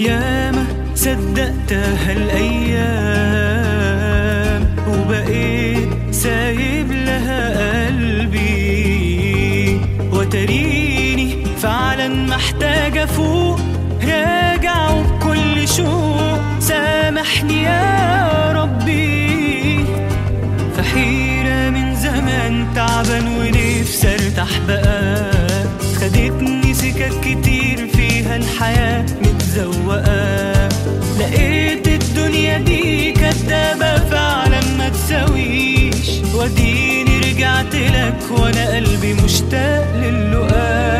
ياما 0.00 0.64
صدقتها 0.94 2.12
الأيام 2.12 3.50
وبقيت 4.88 5.88
سايب 6.10 6.92
لها 6.92 7.86
قلبي. 7.86 9.80
وتريني 10.12 11.44
فعلا 11.62 12.08
محتاج 12.08 12.98
أفوق 12.98 13.60
راجع 14.02 14.90
وبكل 14.90 15.68
شوق. 15.68 16.40
سامحني 16.60 17.62
يا 17.62 18.52
ربي 18.52 19.84
في 20.76 20.82
حيرة 20.82 21.70
من 21.70 21.94
زمان 21.96 22.66
تعبان 22.74 23.28
ونفسي 23.28 24.14
ارتاح 24.14 24.60
بقى. 24.68 25.30
خدتني 26.00 26.74
سكك 26.74 27.12
كتير 27.20 27.89
الحياة 28.36 29.06
متزوقة. 29.22 30.68
لقيت 31.20 31.88
الدنيا 31.88 32.58
دي 32.58 33.12
كدابة 33.12 33.96
فعلا 34.10 34.60
ما 34.78 34.88
تساويش. 34.88 36.10
وديني 36.34 37.18
رجعت 37.18 37.74
لك 37.74 38.30
وأنا 38.30 38.76
قلبي 38.76 39.14
مشتاق 39.14 39.86
للقاء 39.96 40.99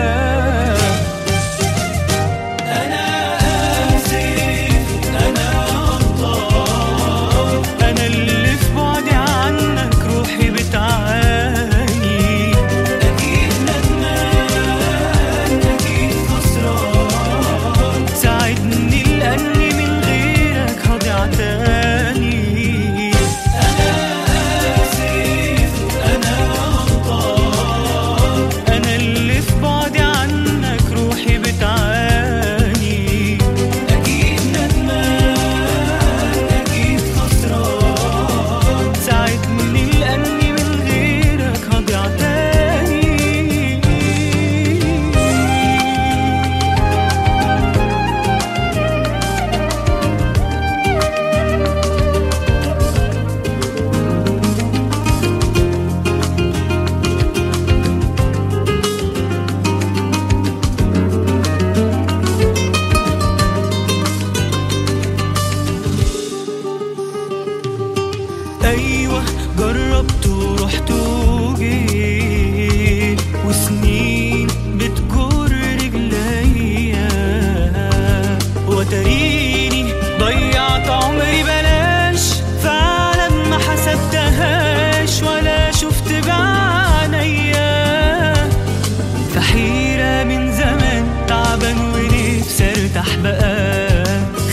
ارتاح 93.00 93.16
بقى 93.16 94.04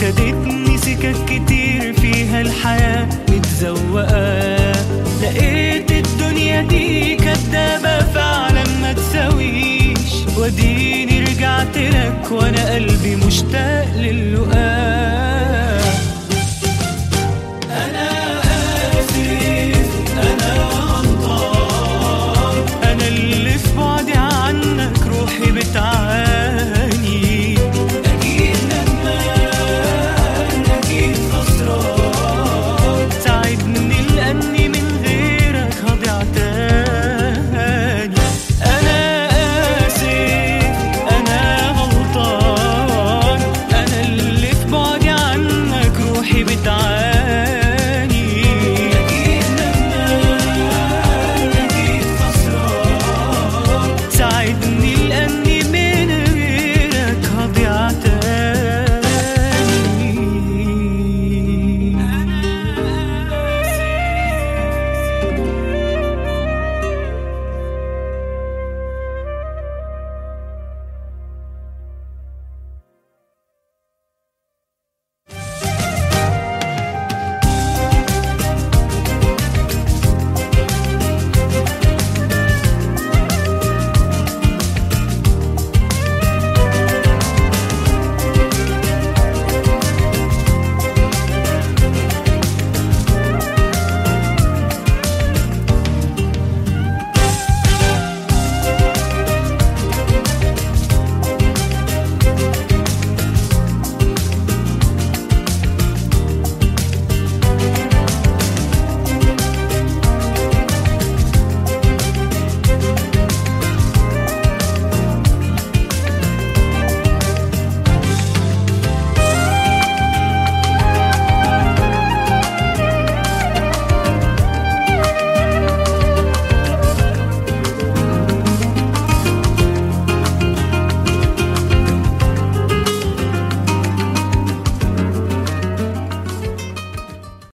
خدتني 0.01 0.77
سكك 0.77 1.15
كتير 1.25 1.93
فيها 1.93 2.41
الحياة 2.41 3.07
متزوقة. 3.29 4.71
لقيت 5.21 5.91
الدنيا 5.91 6.61
دي 6.61 7.15
كدابة 7.15 7.99
فعلا 7.99 8.63
ما 8.81 8.93
تساويش. 8.93 9.97
وديني 10.37 11.23
رجعت 11.23 11.77
لك 11.77 12.31
وأنا 12.31 12.75
قلبي 12.75 13.15
مشتاق 13.15 13.87
للقاء. 13.97 14.56